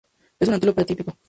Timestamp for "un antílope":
0.47-0.81